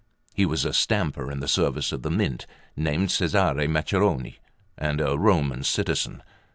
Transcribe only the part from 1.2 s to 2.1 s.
in the service of the